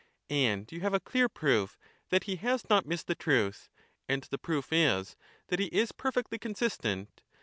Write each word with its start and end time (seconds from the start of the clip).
And 0.31 0.67
you 0.71 0.79
have 0.81 0.95
a 0.95 0.99
clear 0.99 1.29
proof 1.29 1.77
that 2.09 2.23
he 2.23 2.37
has 2.37 2.67
not 2.67 2.87
missed 2.87 3.05
the 3.05 3.13
truth, 3.13 3.69
and 4.09 4.23
the 4.31 4.39
proof 4.39 4.73
is— 4.73 5.15
that 5.49 5.59
he 5.59 5.67
is 5.67 5.91
perfectly 5.91 6.39
consistent. 6.39 7.21